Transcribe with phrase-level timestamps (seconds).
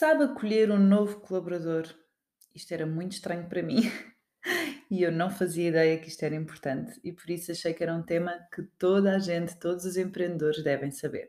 [0.00, 1.84] Sabe acolher um novo colaborador?
[2.54, 3.82] Isto era muito estranho para mim
[4.90, 7.94] e eu não fazia ideia que isto era importante e por isso achei que era
[7.94, 11.28] um tema que toda a gente, todos os empreendedores devem saber.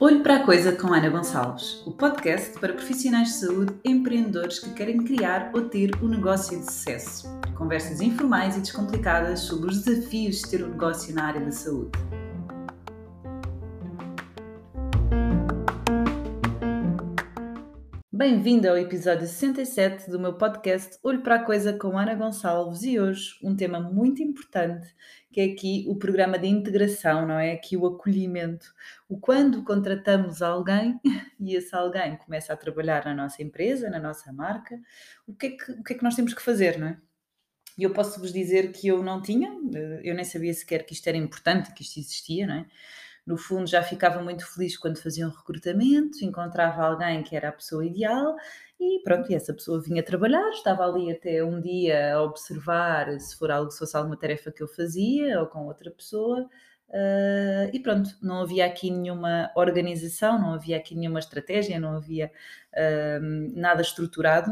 [0.00, 4.74] Olho para a Coisa com Ana Gonçalves, o podcast para profissionais de saúde empreendedores que
[4.74, 7.28] querem criar ou ter um negócio de sucesso.
[7.56, 11.92] Conversas informais e descomplicadas sobre os desafios de ter um negócio na área da saúde.
[18.20, 23.00] Bem-vindo ao episódio 67 do meu podcast Olho para a Coisa com Ana Gonçalves e
[23.00, 24.94] hoje um tema muito importante
[25.32, 27.52] que é aqui o programa de integração, não é?
[27.52, 28.74] Aqui o acolhimento.
[29.08, 31.00] O quando contratamos alguém
[31.40, 34.78] e esse alguém começa a trabalhar na nossa empresa, na nossa marca,
[35.26, 36.98] o que é que, o que, é que nós temos que fazer, não é?
[37.78, 40.92] E eu posso vos dizer que eu não tinha, eh, eu nem sabia sequer que
[40.92, 42.66] isto era importante, que isto existia, não é?
[43.30, 47.52] No fundo já ficava muito feliz quando fazia um recrutamento, encontrava alguém que era a
[47.52, 48.34] pessoa ideal
[48.80, 53.38] e pronto, e essa pessoa vinha trabalhar, estava ali até um dia a observar se
[53.38, 56.48] for algo, se fosse alguma tarefa que eu fazia ou com outra pessoa.
[56.88, 62.32] Uh, e pronto, não havia aqui nenhuma organização, não havia aqui nenhuma estratégia, não havia
[62.72, 64.50] uh, nada estruturado.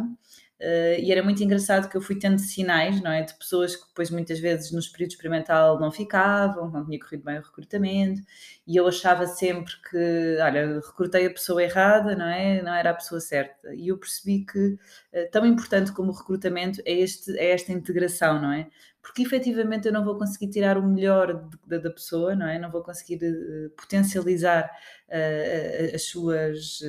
[0.60, 3.22] Uh, e era muito engraçado que eu fui tendo sinais, não é?
[3.22, 7.38] De pessoas que depois muitas vezes nos períodos experimental não ficavam, não tinha corrido bem
[7.38, 8.20] o recrutamento,
[8.66, 12.60] e eu achava sempre que, olha, recrutei a pessoa errada, não é?
[12.60, 13.72] Não era a pessoa certa.
[13.72, 18.42] E eu percebi que uh, tão importante como o recrutamento é, este, é esta integração,
[18.42, 18.68] não é?
[19.00, 22.58] Porque efetivamente eu não vou conseguir tirar o melhor de, da pessoa, não é?
[22.58, 24.68] Não vou conseguir uh, potencializar
[25.94, 26.80] as, suas,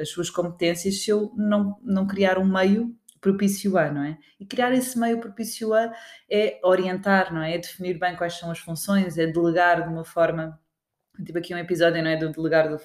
[0.00, 4.18] as suas competências se eu não, não criar um meio propício a, não é?
[4.38, 5.92] E criar esse meio propício a
[6.30, 7.54] é orientar, não é?
[7.54, 10.58] É definir bem quais são as funções, é delegar de uma forma.
[11.24, 12.16] Tive aqui um episódio, não é?
[12.16, 12.78] Do delegar do,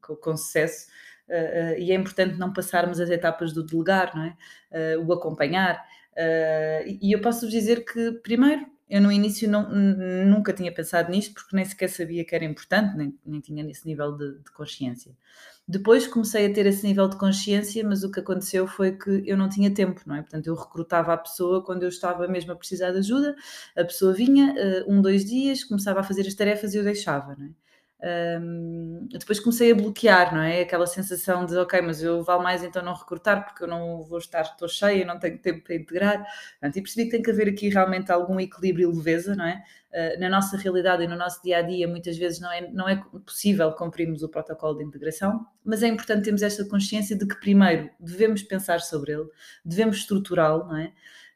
[0.00, 0.86] com, sucesso.
[1.28, 4.96] Uh, uh, e é importante não passarmos as etapas do delegar, não é?
[4.96, 5.84] Uh, o acompanhar.
[6.86, 11.32] e eu posso vos dizer que, primeiro, eu no início não, nunca tinha pensado nisto
[11.32, 15.16] porque nem sequer sabia que era importante, nem, nem tinha esse nível de, de, consciência.
[15.66, 19.34] Depois comecei a ter esse nível de consciência, mas o que aconteceu foi que eu
[19.34, 20.20] não tinha tempo, não é?
[20.20, 23.34] Portanto, eu recrutava a pessoa quando eu estava mesmo a precisar de ajuda,
[23.74, 27.34] a pessoa vinha, eh, um, dois dias, começava a fazer as tarefas e eu deixava,
[27.34, 27.50] não é?
[28.04, 30.62] Um, depois comecei a bloquear, não é?
[30.62, 34.18] Aquela sensação de, ok, mas eu vale mais então não recrutar porque eu não vou
[34.18, 36.26] estar, estou cheia, não tenho tempo para integrar.
[36.60, 39.62] Portanto, e percebi que tem que haver aqui realmente algum equilíbrio e leveza, não é?
[39.92, 42.88] Uh, na nossa realidade e no nosso dia a dia, muitas vezes não é, não
[42.88, 47.38] é possível cumprirmos o protocolo de integração, mas é importante termos esta consciência de que,
[47.38, 49.28] primeiro, devemos pensar sobre ele,
[49.64, 50.92] devemos estruturá-lo, não é?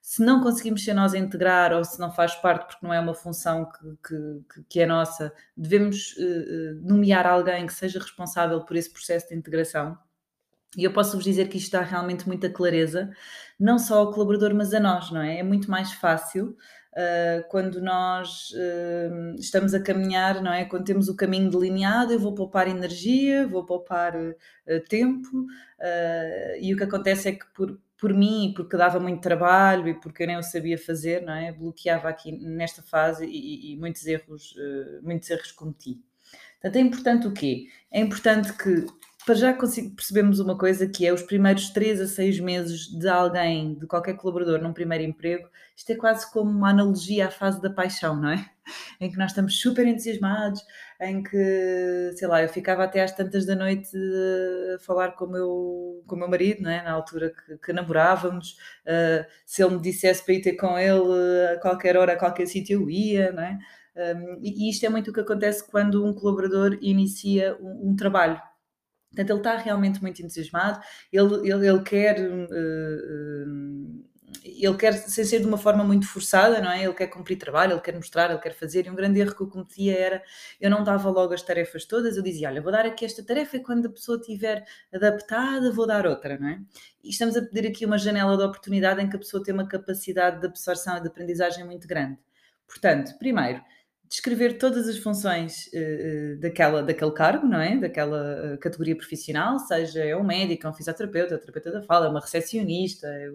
[0.06, 3.00] Se não conseguimos ser nós a integrar ou se não faz parte porque não é
[3.00, 8.77] uma função que, que, que é nossa, devemos uh, nomear alguém que seja responsável por
[8.77, 9.99] esse processo de integração.
[10.77, 13.11] E eu posso vos dizer que isto dá realmente muita clareza,
[13.59, 15.41] não só ao colaborador, mas a nós, não é?
[15.41, 16.56] É muito mais fácil
[16.97, 20.65] Uh, quando nós uh, estamos a caminhar, não é?
[20.65, 24.34] Quando temos o caminho delineado, eu vou poupar energia, vou poupar uh,
[24.89, 25.45] tempo,
[26.59, 30.23] e o que acontece é que por, por mim, porque dava muito trabalho e porque
[30.23, 31.53] eu nem o sabia fazer, não é?
[31.53, 36.01] Bloqueava aqui nesta fase e, e muitos erros, uh, muitos erros cometi.
[36.61, 37.69] Portanto, é importante o quê?
[37.91, 38.87] É importante que
[39.26, 43.75] para já percebemos uma coisa que é os primeiros 3 a 6 meses de alguém,
[43.75, 47.69] de qualquer colaborador num primeiro emprego, isto é quase como uma analogia à fase da
[47.69, 48.48] paixão, não é?
[49.00, 50.65] Em que nós estamos super entusiasmados,
[51.00, 53.91] em que, sei lá, eu ficava até às tantas da noite
[54.75, 56.82] a falar com o meu, com o meu marido, não é?
[56.82, 61.53] Na altura que, que namorávamos, uh, se ele me dissesse para ir ter com ele
[61.53, 63.59] a qualquer hora, a qualquer sítio, eu ia, não é?
[63.97, 68.41] Um, e isto é muito o que acontece quando um colaborador inicia um, um trabalho
[69.16, 70.78] Portanto, ele está realmente muito entusiasmado,
[71.10, 72.21] ele, ele, ele quer.
[72.21, 74.04] Uh,
[74.44, 76.84] ele quer sem ser de uma forma muito forçada, não é?
[76.84, 78.87] Ele quer cumprir trabalho, ele quer mostrar, ele quer fazer.
[78.87, 80.22] E um grande erro que eu cometia era
[80.60, 83.57] eu não dava logo as tarefas todas, eu dizia: Olha, vou dar aqui esta tarefa
[83.57, 86.60] e quando a pessoa estiver adaptada, vou dar outra, não é?
[87.03, 89.66] E estamos a pedir aqui uma janela de oportunidade em que a pessoa tem uma
[89.66, 92.18] capacidade de absorção e de aprendizagem muito grande.
[92.66, 93.63] Portanto, primeiro,
[94.08, 97.76] descrever todas as funções uh, daquela, daquele cargo, não é?
[97.76, 101.82] Daquela uh, categoria profissional, seja é um médico, é um fisioterapeuta, é um terapeuta da
[101.82, 103.30] fala, é uma recepcionista, é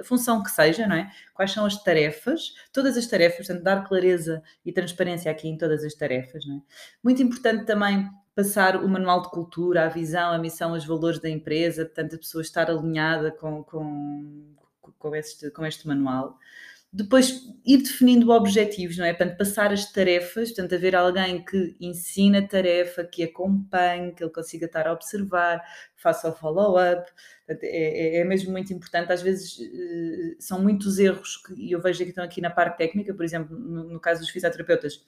[0.00, 1.10] a função que seja, não é?
[1.34, 5.84] Quais são as tarefas, todas as tarefas, portanto, dar clareza e transparência aqui em todas
[5.84, 6.60] as tarefas, não é?
[7.02, 11.30] Muito importante também passar o manual de cultura, a visão, a missão, os valores da
[11.30, 14.54] empresa, portanto, a pessoa estar alinhada com, com,
[14.98, 16.38] com, este, com este manual.
[16.96, 19.12] Depois ir definindo objetivos, não é?
[19.12, 24.32] Portanto, passar as tarefas, portanto, haver alguém que ensina a tarefa, que acompanhe, que ele
[24.32, 25.62] consiga estar a observar,
[25.96, 27.10] faça o follow-up.
[27.48, 29.12] É, é, é, mesmo muito importante.
[29.12, 33.12] Às vezes uh, são muitos erros que eu vejo que estão aqui na parte técnica,
[33.12, 35.04] por exemplo, no, no caso dos fisioterapeutas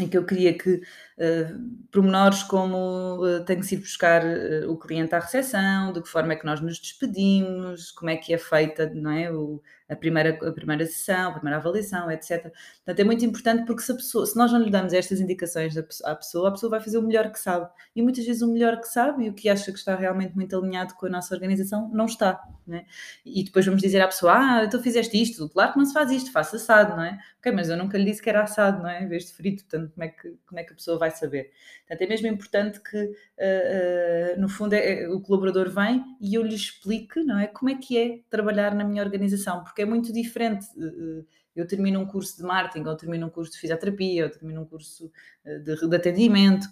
[0.00, 4.76] em que eu queria que uh, pormenores como uh, tenho que ir buscar uh, o
[4.76, 8.38] cliente à recepção, de que forma é que nós nos despedimos, como é que é
[8.38, 12.50] feita não é, o, a, primeira, a primeira sessão, a primeira avaliação, etc.
[12.84, 16.14] Portanto, é muito importante porque se, pessoa, se nós não lhe damos estas indicações à
[16.14, 17.68] pessoa, a pessoa vai fazer o melhor que sabe.
[17.94, 20.56] E muitas vezes o melhor que sabe e o que acha que está realmente muito
[20.56, 22.42] alinhado com a nossa organização, não está.
[22.66, 22.86] Não é?
[23.24, 26.10] E depois vamos dizer à pessoa, ah, então fizeste isto, claro que não se faz
[26.10, 27.18] isto, faça assado, não é?
[27.38, 29.02] Ok, mas eu nunca lhe disse que era assado, não é?
[29.02, 31.50] Em vez de frito, portanto, como é que, como é que a pessoa vai saber?
[31.86, 36.34] Portanto, é mesmo importante que, uh, uh, no fundo, é, é, o colaborador vem e
[36.34, 37.46] eu lhe explique, não é?
[37.46, 40.66] Como é que é trabalhar na minha organização, porque é muito diferente.
[40.76, 44.62] Uh, eu termino um curso de marketing, ou termino um curso de fisioterapia, ou termino
[44.62, 45.08] um curso
[45.44, 46.66] de, de atendimento,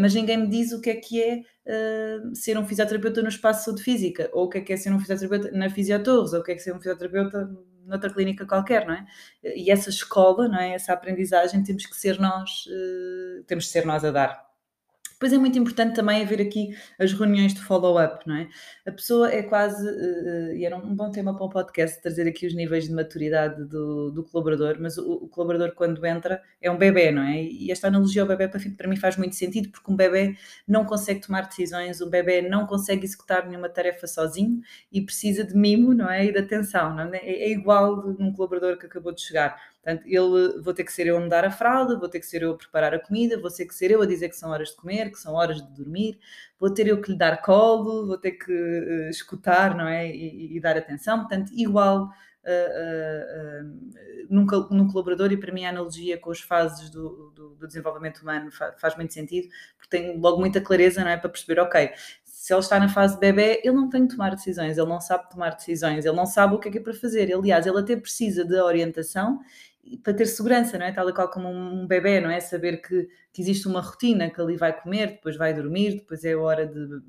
[0.00, 1.42] mas ninguém me diz o que é que é
[2.34, 4.92] ser um fisioterapeuta no espaço de saúde física, ou o que é que é ser
[4.92, 7.48] um fisioterapeuta na Fisiotorres, ou o que é que é ser um fisioterapeuta
[7.86, 9.06] noutra clínica qualquer, não é?
[9.42, 10.74] E essa escola, não é?
[10.74, 14.53] Essa aprendizagem temos que ser nós, uh, temos que ser nós a dar.
[15.24, 18.48] Depois é muito importante também haver aqui as reuniões de follow-up, não é?
[18.86, 22.46] A pessoa é quase, uh, e era um bom tema para o podcast, trazer aqui
[22.46, 26.76] os níveis de maturidade do, do colaborador, mas o, o, colaborador quando entra é um
[26.76, 27.42] bebê, não é?
[27.42, 30.36] E esta analogia ao bebê para, para mim faz muito sentido, porque um bebê
[30.68, 34.60] não consegue tomar decisões, um bebê não consegue executar nenhuma tarefa sozinho
[34.92, 36.26] e precisa de mimo, não é?
[36.26, 37.16] E de atenção, não é?
[37.16, 41.18] É igual num colaborador que acabou de chegar Portanto, ele, vou ter que ser eu
[41.18, 43.66] a mudar a fralda, vou ter que ser eu a preparar a comida, vou ter
[43.66, 46.18] que ser eu a dizer que são horas de comer, que são horas de dormir,
[46.58, 50.08] vou ter eu que lhe dar colo, vou ter que uh, escutar, não é?
[50.08, 51.20] E, e, dar atenção.
[51.20, 56.90] Portanto, igual uh, uh, num, num, colaborador, e para mim a analogia com as fases
[56.90, 61.10] do, do, do desenvolvimento humano faz, faz muito sentido, porque tem logo muita clareza, não
[61.10, 61.16] é?
[61.16, 61.90] Para perceber, ok,
[62.44, 65.00] se ele está na fase de bebê, ele não tem que tomar decisões, ele não
[65.00, 67.32] sabe tomar decisões, ele não sabe o que é que é para fazer.
[67.32, 69.40] Aliás, ele até precisa de orientação
[70.02, 70.92] para ter segurança, não é?
[70.92, 72.40] Tal e qual como um bebê, não é?
[72.40, 76.32] Saber que, que existe uma rotina, que ali vai comer, depois vai dormir, depois é
[76.32, 77.00] a hora de,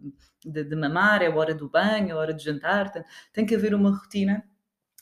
[0.45, 2.91] de, de mamar, é a hora do banho, é hora de jantar.
[3.33, 4.43] Tem que haver uma rotina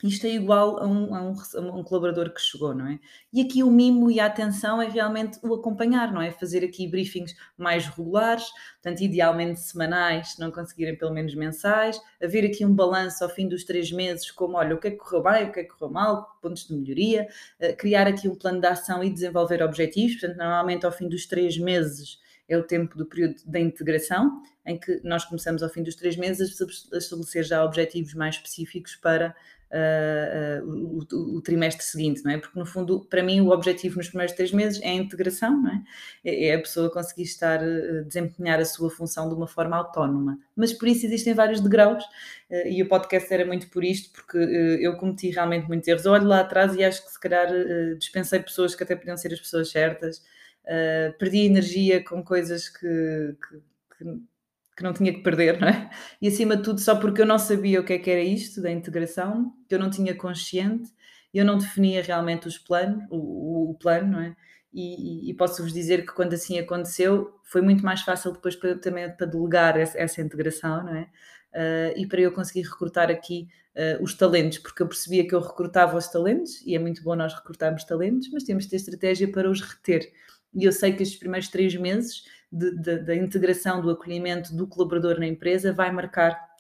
[0.04, 3.00] isto é igual a um, a, um, a um, colaborador que chegou, não é?
[3.32, 6.30] E aqui o mimo e a atenção é realmente o acompanhar, não é?
[6.30, 8.46] Fazer aqui briefings mais regulares,
[8.82, 13.48] portanto, idealmente semanais, se não conseguirem pelo menos mensais, haver aqui um balanço ao fim
[13.48, 15.70] dos três meses, como olha, o que é que correu bem, o que é que
[15.70, 17.28] correu mal, pontos de melhoria,
[17.62, 21.26] uh, criar aqui um plano de ação e desenvolver objetivos, portanto, normalmente ao fim dos
[21.26, 25.82] três meses é o tempo do período da integração, em que nós começamos ao fim
[25.82, 26.62] dos três meses
[26.92, 29.36] a estabelecer já objetivos mais específicos para
[29.74, 32.38] uh, o, o, trimestre seguinte, não é?
[32.38, 35.72] Porque, no fundo, para mim, o objetivo nos primeiros três meses é a integração, não
[35.72, 35.84] é?
[36.24, 40.38] É, é a pessoa conseguir estar, uh, desempenhar a sua função de uma forma autónoma.
[40.56, 42.04] Mas por isso existem vários degraus
[42.66, 46.06] e o podcast era muito por isto, porque eu cometi realmente muitos erros.
[46.06, 47.48] Eu olho lá atrás e acho que, se calhar,
[47.98, 50.22] dispensei pessoas que até podiam ser as pessoas certas.
[51.18, 53.58] perdi energia com coisas que, que,
[53.98, 54.22] que
[54.76, 55.90] que não tinha que perder, não é?
[56.22, 58.62] E acima de tudo, só porque eu não sabia o que é que era isto
[58.62, 60.92] da integração, que eu não tinha consciente,
[61.34, 64.36] eu não definia realmente os planos, o, o plano, não é?
[64.74, 69.10] E, e posso-vos dizer que quando assim aconteceu, foi muito mais fácil depois para, também
[69.16, 71.10] para delegar essa, essa integração, não é?
[71.54, 75.40] Uh, e para eu conseguir recrutar aqui uh, os talentos, porque eu percebia que eu
[75.40, 79.32] recrutava os talentos, e é muito bom nós recrutarmos talentos, mas temos de ter estratégia
[79.32, 80.12] para os reter.
[80.56, 85.26] E eu sei que estes primeiros três meses da integração, do acolhimento do colaborador na
[85.26, 86.54] empresa vai marcar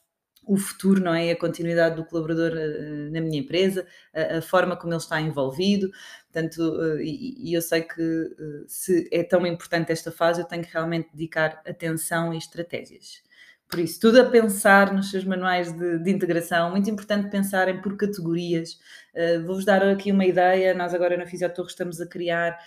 [0.45, 1.31] o futuro, não é?
[1.31, 5.89] A continuidade do colaborador uh, na minha empresa, a, a, forma como ele está envolvido.
[6.31, 10.45] Portanto, uh, e, e, eu sei que uh, se é tão importante esta fase, eu
[10.45, 13.21] tenho que realmente dedicar atenção e estratégias.
[13.69, 17.95] Por isso, tudo a pensar nos seus manuais de, de integração, muito importante pensarem por
[17.97, 18.73] categorias.
[19.15, 22.59] Uh, Vou-vos dar aqui uma ideia, nós agora na Fisiotorre estamos a criar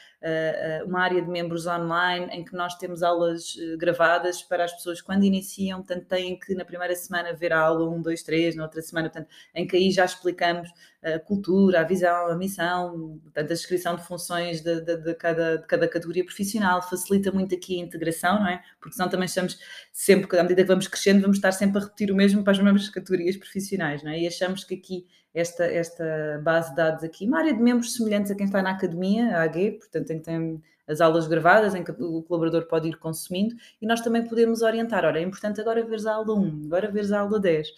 [0.87, 5.01] uma área de membros online em que nós temos aulas uh, gravadas para as pessoas
[5.01, 8.65] quando iniciam, portanto têm que na primeira semana ver a aula 1, 2, 3, na
[8.65, 10.69] outra semana, portanto, em que aí já explicamos
[11.03, 15.59] a cultura, a visão, a missão, portanto, a descrição de funções de, de, de, cada,
[15.59, 18.63] de cada categoria profissional, facilita muito aqui a integração, não é?
[18.81, 19.59] Porque senão também estamos
[19.93, 22.59] sempre, à medida que vamos crescendo, vamos estar sempre a repetir o mesmo para as
[22.59, 24.21] mesmas categorias profissionais, não é?
[24.21, 28.31] E achamos que aqui esta, esta base de dados aqui, uma área de membros semelhantes
[28.31, 31.85] a quem está na academia, a AG, portanto, em que tem as aulas gravadas em
[31.85, 35.05] que o colaborador pode ir consumindo e nós também podemos orientar.
[35.05, 37.69] Ora, é importante agora veres a aula 1, agora veres a aula 10.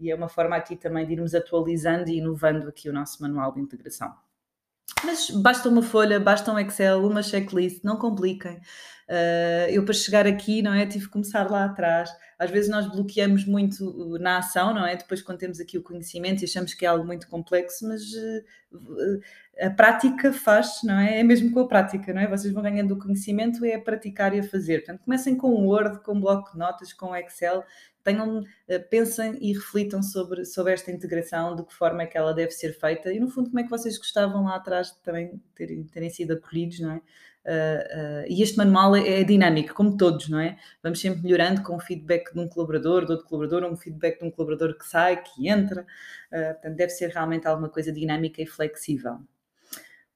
[0.00, 3.52] E é uma forma aqui também de irmos atualizando e inovando aqui o nosso manual
[3.52, 4.12] de integração.
[5.04, 8.60] Mas basta uma folha, basta um Excel, uma checklist, não compliquem.
[9.08, 10.86] Uh, eu para chegar aqui, não é?
[10.86, 12.10] Tive que começar lá atrás.
[12.38, 14.96] Às vezes nós bloqueamos muito na ação, não é?
[14.96, 19.20] Depois quando temos aqui o conhecimento e achamos que é algo muito complexo, mas uh,
[19.60, 21.20] a prática faz, não é?
[21.20, 22.26] É mesmo com a prática, não é?
[22.26, 24.78] Vocês vão ganhando o conhecimento, é a praticar e a fazer.
[24.78, 27.62] Portanto, comecem com o Word, com o bloco de notas, com o Excel,
[28.02, 32.34] tenham, eh, pensem e reflitam sobre, sobre esta integração, de que forma é que ela
[32.34, 35.42] deve ser feita e, no fundo, como é que vocês gostavam lá atrás de também
[35.54, 37.00] terem, terem sido acolhidos, não é?
[37.44, 40.56] Uh, uh, e este manual é, é, dinâmico, como todos, não é?
[40.82, 44.26] Vamos sempre melhorando com o feedback de um colaborador, de outro colaborador, um feedback de
[44.26, 45.82] um colaborador que sai, que entra.
[46.32, 49.18] Uh, portanto, deve ser realmente alguma coisa dinâmica e flexível.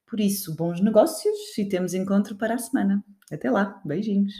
[0.07, 3.03] Por isso, bons negócios e temos encontro para a semana.
[3.31, 4.33] Até lá, beijinhos.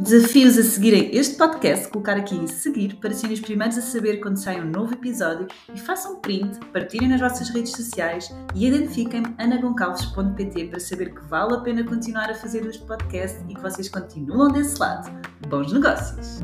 [0.00, 4.16] Desafios a seguirem este podcast, colocar aqui em seguir para serem os primeiros a saber
[4.18, 9.34] quando sai um novo episódio e façam print, partilhem nas vossas redes sociais e identifiquem-me
[9.36, 13.90] anagoncalves.pt para saber que vale a pena continuar a fazer este podcast e que vocês
[13.90, 15.10] continuam desse lado.
[15.48, 16.40] Bons negócios!